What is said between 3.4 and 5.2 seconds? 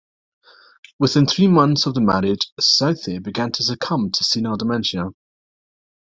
to succumb to senile dementia.